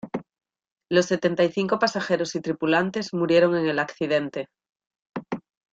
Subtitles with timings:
[0.89, 4.49] Los setenta y cinco pasajeros y tripulantes murieron en el accidente.